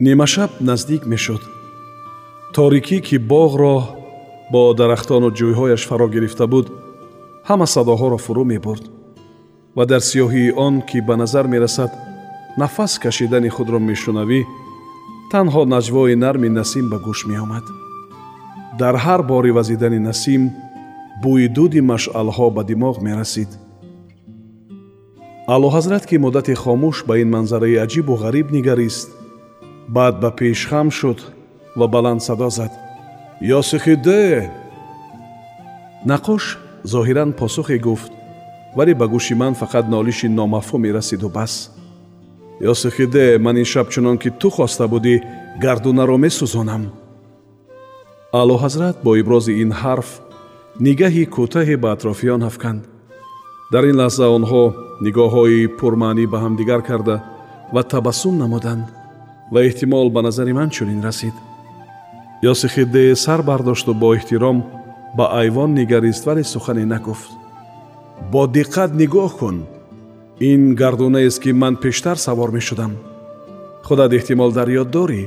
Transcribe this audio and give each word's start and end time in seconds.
нимашаб 0.00 0.50
наздик 0.60 1.04
мешуд 1.06 1.42
торикӣ 2.54 2.98
ки 3.06 3.16
боғро 3.30 3.76
бо 4.52 4.72
дарахтону 4.74 5.28
ҷӯйҳояш 5.38 5.82
фаро 5.88 6.08
гирифта 6.14 6.46
буд 6.52 6.66
ҳама 7.48 7.66
садоҳоро 7.74 8.18
фурӯ 8.24 8.44
мебурд. 8.52 8.84
Ва 9.76 9.84
дар 9.90 10.00
сиёҳии 10.10 10.54
он 10.66 10.74
ки 10.88 10.98
ба 11.08 11.14
назар 11.22 11.46
мерасад 11.54 11.90
нафас 12.60 12.92
кашидани 13.04 13.50
худро 13.56 13.78
мешунавӣ 13.90 14.40
танҳо 15.32 15.62
наҷвои 15.74 16.14
нарми 16.24 16.48
насим 16.58 16.86
ба 16.92 16.98
гӯш 17.06 17.20
меомад. 17.30 17.64
Дар 18.80 18.94
ҳар 19.04 19.20
бори 19.30 19.50
вазидани 19.58 20.00
насим 20.08 20.42
бӯи 21.22 21.46
дуди 21.56 21.80
машъалҳо 21.92 22.46
ба 22.56 22.62
димоғ 22.70 22.96
мерасид. 23.06 23.50
Аълоҳазрат 25.54 26.04
ки 26.08 26.16
муддате 26.24 26.54
хомӯш 26.62 26.96
ба 27.08 27.14
ин 27.22 27.28
манзараи 27.36 27.80
аҷибу 27.84 28.14
ғариб 28.22 28.46
нигарист 28.58 29.10
баъд 29.94 30.14
ба 30.22 30.30
пешхам 30.38 30.88
шуд 30.98 31.18
ва 31.78 31.86
баланд 31.88 32.22
садо 32.22 32.48
зад. 32.50 32.72
Ёсихиде 33.58 34.50
нақош 36.10 36.44
зоҳиран 36.92 37.30
посухе 37.40 37.78
гуфт 37.86 38.12
вале 38.76 38.94
ба 38.94 39.06
гӯши 39.12 39.34
ман 39.34 39.54
фақат 39.60 39.84
нолиши 39.94 40.28
номафҳуме 40.28 40.90
расиду 40.92 41.28
бас. 41.28 41.52
Ёсихиде 42.72 43.38
ман 43.44 43.56
ин 43.62 43.64
шаб 43.72 43.86
чунон 43.92 44.16
ки 44.22 44.30
ту 44.40 44.48
хоста 44.56 44.84
будӣ 44.92 45.14
гардунаро 45.62 46.16
месӯзонам 46.24 46.82
аълоҳазрат 48.40 48.96
бо 49.04 49.10
ибрози 49.20 49.52
ин 49.62 49.70
ҳарф 49.80 50.08
нигаҳи 50.86 51.24
кӯтаҳе 51.34 51.76
ба 51.82 51.88
атрофиён 51.94 52.42
афканд 52.50 52.82
дар 53.72 53.84
ин 53.90 53.96
лаҳза 54.02 54.26
онҳо 54.36 54.62
нигоҳҳои 55.04 55.60
пурмаънӣ 55.78 56.24
ба 56.32 56.38
ҳамдигар 56.44 56.80
карда 56.88 57.16
ва 57.74 57.82
табассум 57.92 58.34
намуданд 58.42 58.84
ва 59.52 59.58
эҳтимол 59.68 60.10
ба 60.10 60.20
назари 60.22 60.52
ман 60.52 60.70
чунин 60.70 61.00
расид 61.02 61.34
ёсихидде 62.52 63.16
сар 63.16 63.40
бардошту 63.42 63.94
бо 63.94 64.08
эҳтиром 64.16 64.58
ба 65.16 65.24
айвон 65.40 65.70
нигарист 65.74 66.26
вале 66.26 66.44
сухане 66.44 66.84
нагуфт 66.86 67.30
бо 68.32 68.42
диққат 68.56 68.90
нигоҳ 69.00 69.32
кун 69.38 69.56
ин 70.50 70.74
гардунаест 70.80 71.38
ки 71.42 71.50
ман 71.52 71.74
пештар 71.76 72.16
савор 72.26 72.50
мешудам 72.58 72.92
худат 73.86 74.12
эҳтимол 74.18 74.50
дар 74.58 74.68
ёд 74.82 74.88
дорӣ 74.96 75.22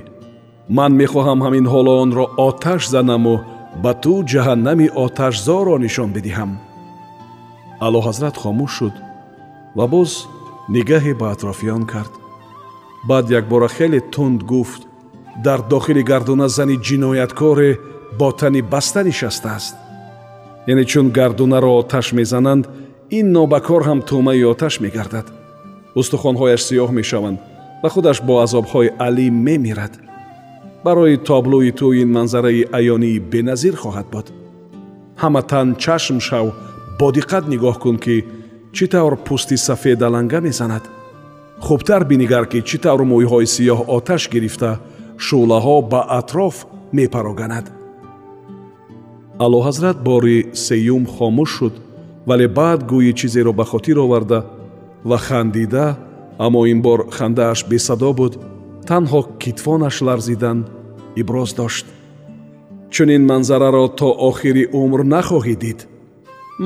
ман 0.78 0.92
мехоҳам 1.02 1.40
ҳамин 1.46 1.66
ҳоло 1.74 1.94
онро 2.04 2.26
оташ 2.48 2.82
занаму 2.94 3.36
ба 3.84 3.92
ту 4.04 4.14
ҷаҳаннами 4.32 4.88
оташзоро 5.06 5.76
нишон 5.86 6.10
бидиҳам 6.16 6.52
аълоҳазрат 7.86 8.36
хомӯш 8.42 8.72
шуд 8.78 8.96
ва 9.78 9.86
боз 9.94 10.12
нигаҳе 10.76 11.14
ба 11.22 11.26
атрофиён 11.34 11.84
кард 11.94 12.14
баъд 13.08 13.26
якбора 13.30 13.70
хеле 13.70 14.00
тунд 14.14 14.44
гуфт. 14.44 14.82
Дар 15.44 15.60
дохили 15.70 16.04
гардуна 16.04 16.48
зани 16.50 16.78
ҷинояткоре 16.78 17.80
бо 18.20 18.32
тани 18.32 18.62
баста 18.62 19.04
нишастааст 19.04 19.76
яъне 20.68 20.86
чун 20.86 21.10
гардунаро 21.10 21.72
оташ 21.80 22.14
мезананд 22.14 22.68
ин 23.18 23.32
нобакор 23.32 23.82
ҳам 23.90 24.00
тӯъмаи 24.08 24.44
оташ 24.54 24.80
мегардад. 24.80 25.28
Устухонҳояш 26.00 26.62
сиёҳ 26.68 26.92
мешаванд 27.00 27.40
ва 27.84 27.90
худаш 27.94 28.18
бо 28.28 28.34
азобҳои 28.46 28.94
алим 29.08 29.36
мемирад. 29.48 29.94
Барои 30.86 31.18
таблӯи 31.30 31.72
ту 31.80 31.88
ин 32.02 32.10
манзараи 32.18 32.68
аёнии 32.80 33.24
беназир 33.32 33.76
хоҳад 33.84 34.08
буд. 34.14 34.28
Ҳама 35.22 35.42
тан 35.52 35.68
чашм 35.84 36.18
шав 36.28 36.48
бо 37.00 37.08
диққат 37.18 37.44
нигоҳ 37.54 37.76
кун 37.84 37.98
ки 38.04 38.16
чӣ 38.76 38.86
тавр 38.94 39.14
пӯсти 39.26 39.58
сафедаланга 39.68 40.40
мезанад 40.48 40.84
хубтар 41.66 42.04
бинигар 42.12 42.46
ки 42.52 42.60
чӣ 42.68 42.78
тавр 42.84 43.02
мӯйҳои 43.12 43.48
сиёҳ 43.56 43.80
оташ 43.98 44.24
гирифта 44.34 44.72
шӯълаҳо 45.26 45.78
ба 45.92 46.02
атроф 46.20 46.56
мепароганад. 46.98 47.66
Аълоҳазрат 49.46 49.98
бори 50.10 50.38
сеюм 50.66 51.04
хомӯш 51.16 51.50
шуд 51.58 51.76
вале 52.30 52.48
баъд 52.58 52.80
гӯи 52.92 53.14
чизеро 53.20 53.54
ба 53.60 53.66
хотир 53.72 53.98
оварда 54.06 54.40
ва 55.10 55.18
хандида 55.26 55.86
аммо 56.46 56.62
ин 56.72 56.80
бор 56.86 57.00
хандааш 57.18 57.60
бесадо 57.72 58.12
буд 58.20 58.34
танҳо 58.90 59.22
китфонаш 59.42 59.96
ларзидан 60.08 60.58
иброз 61.22 61.52
дошт. 61.60 61.86
Чунин 62.94 63.24
манзараро 63.32 63.88
то 64.00 64.10
охири 64.30 64.64
умр 64.82 65.02
нахоҳӣ 65.14 65.56
дид 65.64 65.80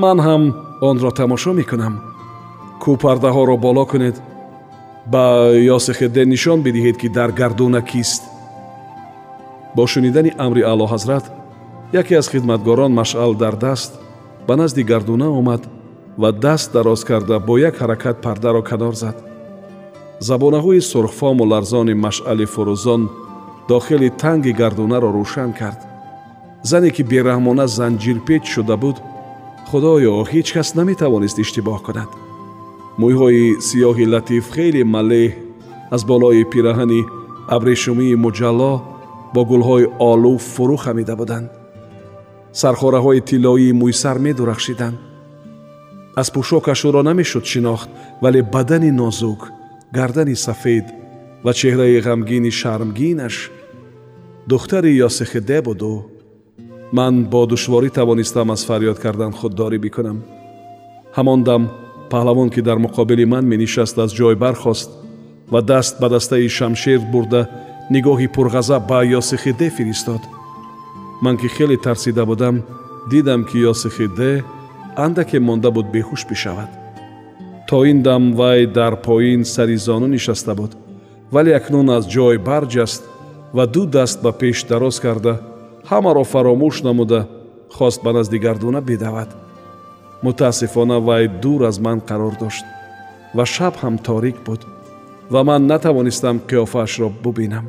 ман 0.02 0.18
ҳам 0.26 0.44
онро 0.90 1.12
тамошо 1.20 1.52
мекунам. 1.60 1.96
Кӯ 2.82 2.92
пардаҳоро 3.04 3.56
боло 3.66 3.86
кунед 3.92 4.16
ба 5.12 5.52
ёсихидде 5.78 6.26
нишон 6.26 6.60
бидиҳед 6.66 6.98
ки 7.02 7.08
дар 7.10 7.32
гардуна 7.32 7.82
кист. 7.82 8.24
Бо 9.76 9.88
шунидани 9.88 10.32
амри 10.38 10.62
аълоҳазрат 10.62 11.26
яке 11.94 12.16
аз 12.16 12.28
хидматгорон 12.30 12.92
машъал 12.94 13.34
дар 13.34 13.56
даст 13.56 13.92
ба 14.48 14.54
назди 14.58 14.84
гардуна 14.84 15.28
омад 15.40 15.64
ва 16.18 16.32
даст 16.32 16.74
дароз 16.74 17.04
карда 17.04 17.40
бо 17.40 17.58
як 17.58 17.76
ҳаракат 17.82 18.22
пардаро 18.22 18.62
канор 18.64 18.94
зад. 18.94 19.18
Забонаҳои 20.20 20.82
сурхфому 20.82 21.44
ларзони 21.52 21.94
машъали 21.94 22.46
фурӯзон 22.54 23.02
дохили 23.70 24.10
танги 24.22 24.52
гардунаро 24.62 25.10
рӯшан 25.18 25.52
кард. 25.60 25.80
Зане 26.70 26.90
ки 26.96 27.04
бераҳмона 27.12 27.66
занҷирпеч 27.78 28.44
шуда 28.54 28.76
буд 28.84 28.98
худоё 29.70 30.16
ҳеҷ 30.32 30.48
кас 30.56 30.70
наметавонист 30.80 31.38
иштибоҳ 31.44 31.80
кунад 31.88 32.10
мӯйҳои 33.02 33.46
сиёҳи 33.68 34.06
латиф 34.14 34.46
хеле 34.56 34.84
малеҳ 34.96 35.32
аз 35.96 36.02
болои 36.12 36.44
пираҳани 36.52 37.02
абрешумии 37.56 38.20
муҷалло 38.26 38.74
бо 39.34 39.42
гулҳои 39.52 39.86
олу 40.12 40.34
фурӯ 40.54 40.78
хамида 40.84 41.16
буданд 41.22 41.48
сархораҳои 42.62 43.26
тиллоии 43.30 43.78
мӯйсар 43.82 44.18
медурахшиданд 44.26 44.98
аз 46.22 46.28
пӯшокаш 46.36 46.82
ӯро 46.88 47.02
намешуд 47.10 47.46
шинохт 47.52 47.90
вале 48.24 48.42
бадани 48.54 48.92
нозук 49.02 49.42
гардани 49.98 50.36
сафед 50.46 50.86
ва 51.46 51.52
чеҳраи 51.60 52.04
ғамгини 52.08 52.52
шармгинаш 52.60 53.36
духтари 54.52 54.92
ёсихиде 55.08 55.60
буду 55.68 55.94
ман 56.98 57.14
бо 57.32 57.42
душворӣ 57.52 57.90
тавонистам 57.98 58.52
аз 58.56 58.62
фарёд 58.68 58.98
кардан 59.04 59.32
худдорӣ 59.40 59.78
бикунам 59.86 60.18
ҳамон 61.18 61.40
дам 61.48 61.64
паҳлавон 62.12 62.50
ки 62.50 62.62
дар 62.62 62.78
муқобили 62.86 63.26
ман 63.26 63.46
менишаст 63.46 63.98
аз 63.98 64.12
ҷой 64.18 64.36
бархост 64.36 64.90
ва 65.52 65.62
даст 65.62 66.00
ба 66.02 66.08
дастаи 66.10 66.50
шамшер 66.58 67.00
бурда 67.14 67.42
нигоҳи 67.94 68.28
пурғазаб 68.36 68.88
ба 68.88 69.00
ёсихиде 69.20 69.70
фиристод. 69.70 70.22
Ман 71.24 71.38
ки 71.38 71.48
хеле 71.48 71.78
тарсида 71.78 72.26
будам 72.26 72.56
дидам 73.12 73.42
ки 73.50 73.58
ёсихиде 73.72 74.44
андаке 74.96 75.40
монда 75.40 75.70
буд 75.72 75.88
беҳуш 75.96 76.22
бишавад. 76.30 76.70
То 77.68 77.86
ин 77.86 78.02
дам 78.02 78.34
вай 78.34 78.66
дар 78.66 78.94
поин 79.08 79.46
сари 79.46 79.78
зону 79.78 80.08
нишаста 80.08 80.56
буд 80.56 80.72
вале 81.32 81.52
акнун 81.56 81.90
аз 81.90 82.06
ҷой 82.08 82.38
барҷаст 82.38 83.04
ва 83.54 83.66
ду 83.68 83.86
даст 83.86 84.22
ба 84.22 84.32
пеш 84.32 84.64
дароз 84.64 85.00
карда 85.00 85.34
ҳамаро 85.90 86.24
фаромӯш 86.24 86.84
намуда 86.88 87.28
хост 87.78 88.00
ба 88.04 88.12
назди 88.14 88.38
гардуна 88.40 88.82
бидавад 88.82 89.30
мутаассифона 90.24 91.00
вай 91.00 91.28
дур 91.28 91.62
аз 91.70 91.80
ман 91.80 92.00
қарор 92.10 92.40
дошт 92.40 92.66
ва 93.36 93.46
шаб 93.46 93.74
ҳам 93.82 93.96
торик 94.08 94.38
буд 94.46 94.62
ва 95.30 95.44
ман 95.44 95.68
натавонистам 95.68 96.38
қиёфаашро 96.50 97.10
бубинам. 97.24 97.66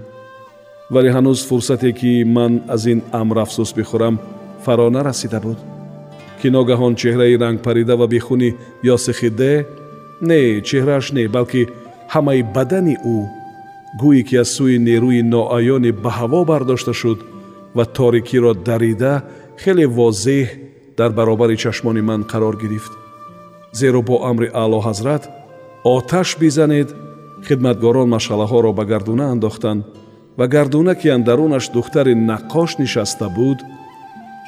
Вале 0.90 1.10
ҳанӯз 1.16 1.40
фурсате 1.48 1.92
ки 1.92 2.24
ман 2.24 2.52
аз 2.74 2.86
ин 2.86 3.00
амр 3.12 3.36
афсӯс 3.44 3.70
бихӯрам 3.76 4.16
фаро 4.64 4.90
нарасида 4.90 5.40
буд. 5.40 5.58
Ки 6.40 6.48
ногаҳон 6.56 6.94
чеҳраи 7.00 7.38
рангпарида 7.42 7.94
ва 7.96 8.06
бехуни 8.06 8.50
ёсихиде 8.94 9.66
не 10.28 10.40
чеҳрааш 10.68 11.06
не 11.16 11.28
балки 11.28 11.62
ҳамаи 12.14 12.42
бадани 12.54 12.96
ӯ 13.16 13.18
гӯе 14.00 14.22
ки 14.28 14.36
аз 14.42 14.48
сӯи 14.56 14.76
нерӯи 14.88 15.22
ноаёне 15.32 15.90
ба 16.02 16.10
ҳаво 16.18 16.40
бардошта 16.50 16.92
шуд 17.00 17.18
ва 17.76 17.84
торикиро 17.96 18.52
дарида 18.68 19.12
хеле 19.62 19.86
возеҳ 19.98 20.48
дар 20.98 21.10
баробари 21.12 21.56
чашмони 21.56 22.02
ман 22.02 22.24
қарор 22.24 22.56
гирифт. 22.62 22.92
Зеро 23.72 24.02
бо 24.02 24.16
амри 24.30 24.48
аълоҳазрат 24.62 25.28
оташ 25.84 26.36
бизанед 26.40 26.88
хидматгорон 27.46 28.08
машғалаҳоро 28.16 28.72
ба 28.78 28.84
гардуна 28.84 29.30
андохтанд 29.34 29.84
ва 30.38 30.46
гардуна 30.54 30.94
ки 31.00 31.08
андарунаш 31.08 31.64
духтари 31.76 32.14
наққош 32.30 32.70
нишаста 32.78 33.28
буд 33.36 33.58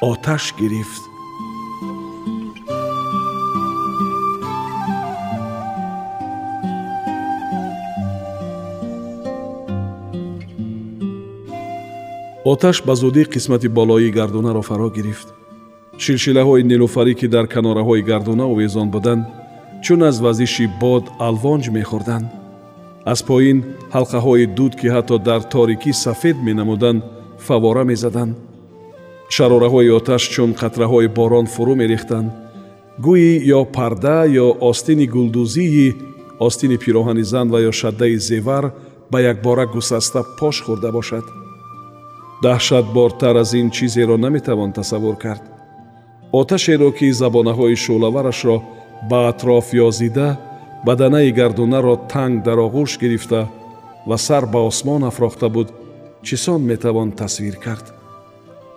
оташ 0.01 0.53
гирифт. 0.59 1.03
Оташ 12.51 12.77
ба 12.87 12.95
зудӣ 12.95 13.23
қисмати 13.33 13.67
болоии 13.67 14.11
гардунаро 14.11 14.61
фаро 14.61 14.89
гирифт 14.89 15.40
шилшилаҳои 16.03 16.63
нилуфарӣ 16.71 17.13
ки 17.19 17.27
дар 17.35 17.45
канораҳои 17.53 18.01
гардуна 18.09 18.45
овезон 18.53 18.87
буданд 18.95 19.23
чун 19.85 20.01
аз 20.09 20.17
вазиши 20.25 20.65
бод 20.83 21.05
алвонҷ 21.27 21.65
мехӯрданд. 21.77 22.27
Аз 23.13 23.19
поин 23.29 23.57
ҳалқаҳои 23.95 24.45
дуд 24.57 24.73
ки 24.79 24.87
ҳатто 24.95 25.15
дар 25.29 25.41
торикӣ 25.53 25.91
сафед 26.05 26.37
менамуданд 26.47 27.01
фавора 27.47 27.83
мезаданд. 27.91 28.33
Шарораҳои 29.35 29.89
оташ 29.99 30.23
чун 30.33 30.51
қатраҳои 30.61 31.07
борон 31.17 31.45
фурӯ 31.53 31.73
мерехтанд. 31.81 32.29
Гӯӣ 33.05 33.31
ё 33.57 33.61
парда 33.77 34.17
ё 34.45 34.47
остини 34.69 35.05
гулдузии 35.15 35.95
остини 36.47 36.77
пироҳани 36.83 37.23
зан 37.31 37.47
ва 37.53 37.59
ё 37.69 37.71
шаддаи 37.81 38.15
зевар 38.29 38.65
ба 39.11 39.17
якбора 39.31 39.65
гусаста 39.75 40.21
пош 40.39 40.55
хӯрда 40.65 40.89
бошад. 40.97 41.25
Даҳшатбортар 42.43 43.35
аз 43.43 43.51
ин 43.59 43.67
чизеро 43.75 44.15
наметавон 44.25 44.71
тасаввур 44.79 45.17
кард 45.25 45.50
оташеро 46.39 46.91
ки 46.97 47.07
забонаҳои 47.21 47.75
шӯлаварашро 47.83 48.57
ба 49.09 49.19
атроф 49.31 49.67
ёзида 49.87 50.29
баданаи 50.85 51.31
гардунаро 51.39 51.95
танг 52.11 52.43
дар 52.47 52.57
оғӯш 52.67 52.91
гирифта 53.01 53.41
ва 54.09 54.17
сар 54.17 54.43
ба 54.53 54.59
осмон 54.69 55.03
афрохта 55.03 55.47
буд 55.55 55.69
чӣ 56.25 56.35
сон 56.43 56.61
метавон 56.69 57.09
тасвир 57.11 57.55
кард? 57.65 57.85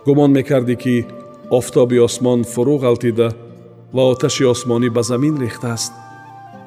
Гумон 0.06 0.31
мекардӣ 0.37 0.77
ки 0.83 1.06
офтоби 1.59 1.99
осмон 2.06 2.41
фурӯ 2.53 2.77
ғалтида 2.85 3.29
ва 3.95 4.03
оташи 4.12 4.45
осмонӣ 4.55 4.89
ба 4.97 5.03
замин 5.11 5.35
рехтааст 5.45 5.93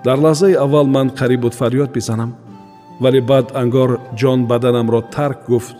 дар 0.06 0.18
лаҳзаи 0.25 0.60
аввал 0.66 0.88
ман 0.95 1.07
қариб 1.19 1.42
буд 1.42 1.54
фарёд 1.60 1.92
бизанам 1.98 2.31
вале 3.04 3.22
баъд 3.22 3.48
ангор 3.62 3.92
ҷон 4.19 4.39
баданамро 4.51 5.01
тарк 5.16 5.39
гуфт 5.50 5.75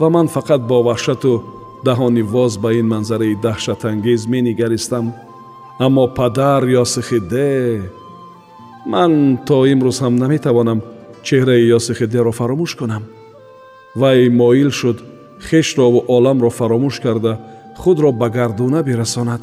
ва 0.00 0.08
ман 0.14 0.26
фақат 0.34 0.60
бо 0.70 0.76
ваҳшату 0.88 1.55
даҳони 1.84 2.22
воз 2.22 2.52
ба 2.62 2.72
ин 2.72 2.86
манзараи 2.94 3.34
даҳшатангез 3.46 4.26
менигаристам 4.26 5.14
аммо 5.78 6.04
падар 6.18 6.62
ёсихиде 6.82 7.82
ман 8.86 9.38
то 9.46 9.66
имрӯз 9.72 9.98
ҳам 10.04 10.14
наметавонам 10.22 10.80
чеҳраи 11.26 11.68
ёсихидеро 11.78 12.32
фаромӯш 12.38 12.72
кунам 12.80 13.02
вай 14.00 14.28
моил 14.40 14.70
шуд 14.70 14.98
хешрову 15.48 16.04
оламро 16.16 16.50
фаромӯш 16.58 16.96
карда 17.04 17.32
худро 17.76 18.10
ба 18.12 18.28
гардуна 18.36 18.82
бирасонад 18.82 19.42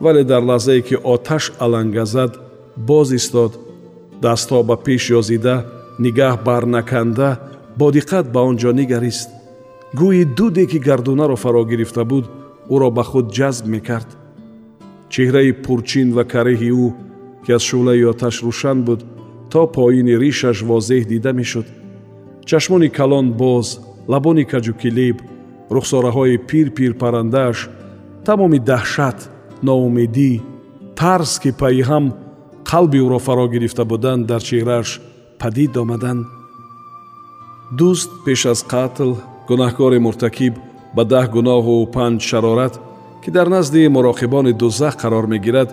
вале 0.00 0.22
дар 0.24 0.42
лаҳзае 0.50 0.80
ки 0.88 0.96
оташ 1.14 1.44
аланга 1.64 2.04
зад 2.14 2.32
боз 2.76 3.08
истод 3.12 3.52
дастҳо 4.24 4.58
ба 4.68 4.76
пеш 4.86 5.02
ёзида 5.20 5.56
нигаҳ 6.04 6.34
барнаканда 6.46 7.28
бодиққат 7.80 8.26
ба 8.34 8.40
он 8.48 8.56
ҷо 8.62 8.70
нигарист 8.80 9.28
гӯи 9.98 10.24
дуде 10.36 10.64
ки 10.70 10.78
гардунаро 10.86 11.36
фаро 11.42 11.62
гирифта 11.70 12.04
буд 12.10 12.24
ӯро 12.74 12.88
ба 12.96 13.04
худ 13.10 13.26
ҷазб 13.36 13.64
мекард. 13.74 14.10
Чеҳраи 15.12 15.52
пурчин 15.64 16.08
ва 16.16 16.24
кареҳи 16.32 16.70
ӯ 16.84 16.88
ки 17.44 17.50
аз 17.56 17.62
шӯълаи 17.68 18.04
оташ 18.12 18.36
рӯшан 18.46 18.78
буд 18.86 19.00
то 19.52 19.62
поини 19.76 20.14
ришаш 20.22 20.58
возеҳ 20.70 21.02
дида 21.12 21.32
мешуд. 21.40 21.66
Чашмони 22.48 22.88
калон 22.98 23.26
боз 23.42 23.66
лабони 24.12 24.44
каҷукилеб 24.52 25.16
рухсораҳои 25.74 26.36
пир 26.48 26.66
пир 26.76 26.92
паррандааш 27.02 27.58
тамоми 28.26 28.60
таҳшат 28.70 29.18
ноумедӣ 29.66 30.32
тарс 30.98 31.32
ки 31.42 31.50
пайҳам 31.62 32.04
қалби 32.70 32.98
ӯро 33.06 33.18
фаро 33.26 33.46
гирифта 33.54 33.84
буданд 33.92 34.22
дар 34.30 34.42
чеҳрааш 34.48 34.88
падид 35.40 35.72
омаданд 35.82 36.22
дӯст 37.78 38.10
пеш 38.24 38.42
аз 38.52 38.60
қатл 38.72 39.10
гунаҳкори 39.48 39.98
муртакиб 40.06 40.54
ба 40.96 41.02
даҳ 41.12 41.26
гуноҳу 41.36 41.74
панҷ 41.96 42.20
шарорат 42.30 42.74
ки 43.22 43.30
дар 43.36 43.46
назди 43.56 43.82
муроқибони 43.96 44.52
дузах 44.62 44.94
қарор 45.02 45.26
мегирад 45.34 45.70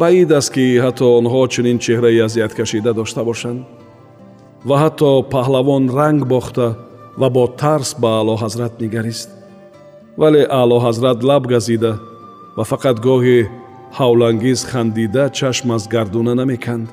баид 0.00 0.32
аст 0.38 0.50
ки 0.54 0.64
ҳатто 0.84 1.06
онҳо 1.18 1.40
чунин 1.54 1.78
чеҳраи 1.84 2.24
азияткашида 2.26 2.92
дошта 3.00 3.22
бошанд. 3.30 3.60
Ва 4.68 4.76
ҳатто 4.82 5.10
паҳлавон 5.34 5.84
ранг 5.98 6.20
бохта 6.34 6.66
ва 7.20 7.28
бо 7.36 7.44
тарс 7.60 7.90
ба 8.02 8.08
аълоҳазрат 8.20 8.74
нигарист. 8.82 9.28
Вале 10.20 10.42
аълоҳазрат 10.60 11.18
лаб 11.28 11.42
газида 11.54 11.92
ва 12.56 12.64
фақат 12.70 12.96
гоҳе 13.06 13.38
ҳавлангез 13.98 14.60
хандида 14.70 15.24
чашм 15.38 15.68
аз 15.76 15.84
гардуна 15.94 16.34
намеканд. 16.40 16.88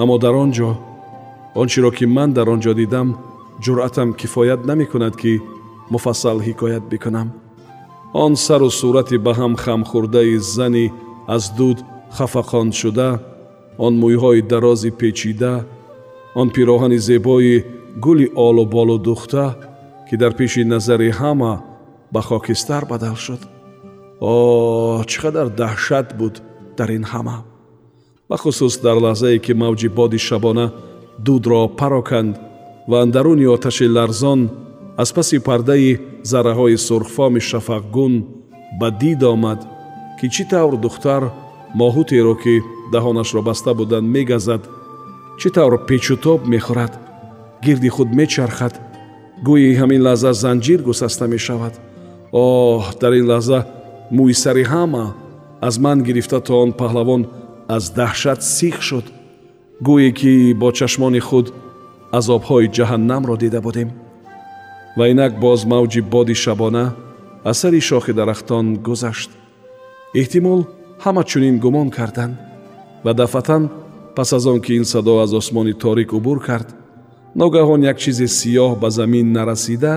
Аммо 0.00 0.16
дар 0.24 0.34
он 0.44 0.50
ҷо 0.56 0.70
он 1.60 1.66
чиро 1.72 1.90
ки 1.96 2.04
ман 2.16 2.30
дар 2.32 2.46
он 2.54 2.60
ҷо 2.64 2.72
дидам 2.80 3.08
ҷуръатам 3.62 4.12
кифоят 4.20 4.60
намекунад 4.70 5.16
ки 5.16 5.40
муфассал 5.90 6.38
ҳикоят 6.40 6.84
бикунам. 6.92 7.28
Он 8.14 8.36
сару 8.36 8.70
сурати 8.70 9.16
ба 9.18 9.32
ҳам 9.38 9.54
хамхӯрдаи 9.62 10.38
зани 10.38 10.86
аз 11.26 11.44
дуд 11.58 11.78
хафақоншуда 12.16 13.10
он 13.78 13.92
мӯйҳои 14.02 14.42
дарози 14.52 14.90
печида 15.00 15.54
он 16.40 16.48
пироҳани 16.54 16.98
зебои 16.98 17.64
гули 18.04 18.26
олу 18.46 18.64
болу 18.66 18.98
духта 18.98 19.46
ки 20.08 20.14
дар 20.16 20.32
пеши 20.38 20.62
назари 20.64 21.10
ҳама 21.20 21.52
ба 22.12 22.20
хокистар 22.28 22.82
бадал 22.92 23.16
шуд. 23.16 23.42
О 24.20 25.02
чӣ 25.10 25.16
қадар 25.22 25.48
даҳшат 25.60 26.08
буд 26.18 26.34
дар 26.78 26.90
ин 26.98 27.04
ҳама. 27.12 27.36
Бахусус 28.28 28.74
дар 28.86 28.96
лаҳзае 29.06 29.38
ки 29.44 29.52
мавҷи 29.62 29.88
боди 29.98 30.18
шабона 30.28 30.66
дудро 31.26 31.68
пароканд 31.80 32.34
ва 32.88 33.02
андаруни 33.04 33.46
оташи 33.46 33.86
ларзон 33.88 34.40
аз 34.96 35.12
паси 35.12 35.38
пардаи 35.38 36.00
зарраҳои 36.30 36.76
сурхфоми 36.86 37.40
шафақгун 37.50 38.14
ба 38.80 38.88
дид 39.00 39.22
омад 39.22 39.60
ки 40.18 40.26
чӣ 40.34 40.44
тавр 40.50 40.74
духтар 40.84 41.22
моҳутеро 41.80 42.34
ки 42.42 42.54
даҳонашро 42.92 43.40
баста 43.48 43.70
буданд 43.80 44.06
мегазад 44.14 44.62
чӣ 45.40 45.48
тавр 45.56 45.74
печутоб 45.88 46.40
мехӯрад 46.52 46.92
гирди 47.64 47.88
худ 47.96 48.08
мечархад 48.20 48.74
гӯи 49.46 49.76
ҳамин 49.80 50.00
лаҳза 50.06 50.32
занҷир 50.44 50.80
гусаста 50.88 51.24
мешавад. 51.34 51.74
Оҳ 52.32 52.84
дар 53.00 53.12
ин 53.20 53.26
лаҳза 53.32 53.58
мӯйсари 54.16 54.64
ҳама 54.72 55.04
аз 55.68 55.74
ман 55.84 55.98
гирифта 56.06 56.38
то 56.46 56.52
он 56.64 56.70
паҳлавон 56.80 57.22
аз 57.76 57.84
даҳшат 57.98 58.40
сих 58.56 58.76
шуд. 58.88 59.06
Гӯе 59.86 60.10
ки 60.18 60.32
бо 60.60 60.68
чашмони 60.78 61.20
худ 61.28 61.46
азобҳои 62.18 62.72
ҷаҳаннамро 62.76 63.36
дида 63.42 63.60
будем. 63.66 63.88
Ва 64.98 65.04
инак 65.12 65.32
боз 65.44 65.60
мавҷи 65.72 66.00
боди 66.14 66.34
шабона 66.44 66.86
аз 67.50 67.56
сари 67.60 67.80
шохи 67.88 68.12
дарахтон 68.18 68.66
гузашт. 68.86 69.30
Эҳтимол 70.20 70.60
ҳама 71.04 71.22
чунин 71.30 71.56
гумон 71.64 71.88
карданд 71.98 72.34
ва 73.04 73.12
дафъатан 73.20 73.62
пас 74.16 74.32
аз 74.32 74.46
он 74.46 74.60
ки 74.64 74.72
ин 74.74 74.84
садо 74.84 75.14
аз 75.24 75.32
осмони 75.40 75.74
торик 75.84 76.12
убур 76.12 76.38
кард 76.48 76.68
ногаҳон 77.40 77.82
як 77.90 77.98
чизе 77.98 78.26
сиёҳ 78.38 78.72
ба 78.82 78.88
замин 78.98 79.26
нарасида 79.32 79.94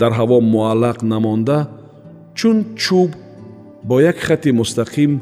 дар 0.00 0.12
ҳаво 0.18 0.36
муаллақ 0.54 0.98
намонда 1.12 1.58
чун 2.38 2.56
чӯб 2.82 3.10
бо 3.88 3.94
як 4.10 4.16
хати 4.26 4.50
мустақим 4.60 5.12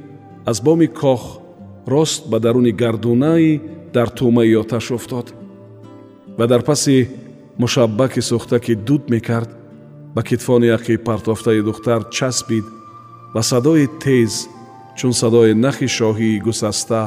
аз 0.51 0.59
боми 0.67 0.87
кох 0.87 1.23
рост 1.87 2.23
ба 2.31 2.41
даруни 2.41 2.73
гардунаи 2.73 3.61
дар 3.95 4.09
тӯъмаи 4.19 4.57
оташ 4.62 4.91
уфтод 4.97 5.27
ва 6.39 6.47
дар 6.47 6.62
паси 6.62 7.09
мушаббаки 7.59 8.21
сӯхта 8.21 8.59
ки 8.65 8.75
дуд 8.75 9.11
мекард 9.11 9.51
ба 10.15 10.23
китфони 10.23 10.69
ақи 10.77 10.97
партофтаи 11.09 11.61
духтар 11.62 12.01
часпид 12.17 12.65
ва 13.35 13.43
садои 13.43 13.87
тез 14.03 14.49
чун 14.97 15.12
садои 15.12 15.55
нахи 15.55 15.89
шоҳии 15.99 16.43
гусаста 16.47 17.03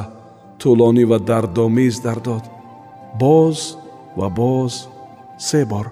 тӯлонӣ 0.60 1.04
ва 1.10 1.18
дардомез 1.28 1.94
дар 2.06 2.18
дод. 2.26 2.44
Боз 3.20 3.58
ва 4.18 4.28
боз 4.30 4.88
се 5.38 5.64
бор. 5.64 5.86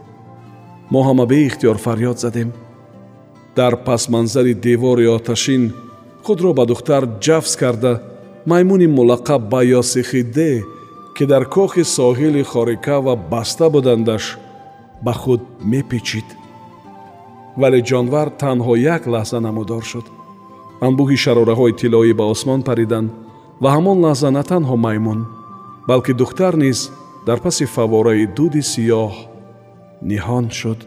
Мо 0.90 1.00
ҳама 1.06 1.24
беихтиёр 1.26 1.78
фарёд 1.84 2.18
задем. 2.24 2.52
Дар 3.56 3.74
пасманзари 3.86 4.54
девори 4.54 5.06
оташин 5.16 5.72
худро 6.24 6.50
ба 6.58 6.64
духтар 6.66 7.02
ҷафз 7.24 7.52
карда 7.56 7.92
маймуни 8.46 8.86
мулаққаб 8.86 9.42
ба 9.52 9.60
ёсихиде 9.80 10.64
ки 11.16 11.24
дар 11.26 11.44
кохи 11.54 11.84
соҳили 11.96 12.42
хорикава 12.42 13.14
баста 13.32 13.66
будандаш 13.74 14.24
ба 15.04 15.12
худ 15.12 15.40
мепечид. 15.70 16.28
Вале 17.60 17.80
ҷонвар 17.90 18.28
танҳо 18.42 18.74
як 18.94 19.02
лаҳза 19.14 19.38
намудор 19.46 19.82
шуд. 19.90 20.06
Анбӯҳи 20.86 21.16
шарораҳои 21.24 21.76
тиллоӣ 21.80 22.12
ба 22.20 22.24
осмон 22.34 22.60
париданд 22.68 23.10
ва 23.62 23.68
ҳамон 23.76 23.98
лаҳза 24.04 24.28
на 24.36 24.42
танҳо 24.50 24.76
маймун 24.86 25.20
балки 25.88 26.12
духтар 26.20 26.54
низ 26.64 26.78
дар 27.26 27.38
паси 27.44 27.64
фавораи 27.74 28.26
дуди 28.36 28.62
сиёҳ 28.72 29.12
ниҳон 30.10 30.46
шуд 30.58 30.80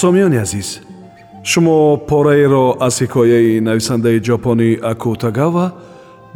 сомиёни 0.00 0.38
азиз. 0.44 0.68
Шумо 1.50 1.76
пораеро 2.08 2.66
аз 2.86 2.94
ҳикояи 3.02 3.60
нависандаи 3.68 4.18
ҷопонӣ 4.26 4.68
акутагава 4.92 5.66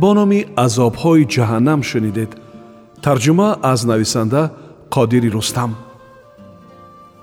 бо 0.01 0.11
номи 0.19 0.41
азобҳои 0.65 1.29
ҷаҳаннам 1.35 1.81
шунидед. 1.91 2.31
Тарҷума 3.05 3.49
аз 3.73 3.81
нависанда 3.91 4.43
қодири 4.95 5.31
рустам 5.37 5.71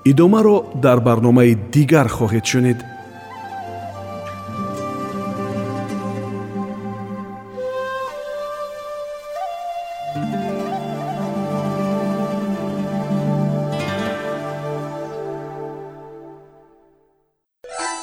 идомаро 0.04 0.56
дар 0.84 0.98
барномаи 1.00 1.54
дигар 1.74 2.08
хоҳед 2.16 2.44
шунид 2.52 2.78